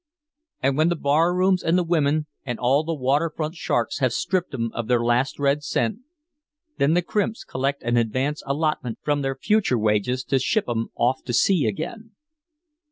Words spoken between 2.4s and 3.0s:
and all the